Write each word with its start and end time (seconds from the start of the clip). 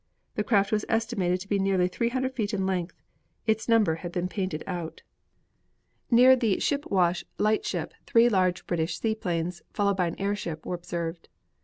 The 0.33 0.43
craft 0.43 0.71
was 0.71 0.83
estimated 0.89 1.41
to 1.41 1.47
be 1.47 1.59
nearly 1.59 1.87
300 1.87 2.33
feet 2.33 2.55
in 2.55 2.65
length. 2.65 2.99
Its 3.45 3.69
number 3.69 3.97
had 4.01 4.11
been 4.11 4.27
painted 4.27 4.63
out. 4.65 5.03
Near 6.09 6.35
the 6.35 6.59
Ship 6.59 6.83
Wash 6.89 7.23
lightship 7.37 7.93
three 8.07 8.27
large 8.27 8.65
British 8.65 8.99
seaplanes, 8.99 9.61
followed 9.73 9.97
by 9.97 10.07
an 10.07 10.19
airship, 10.19 10.65
were 10.65 10.73
observed. 10.73 11.29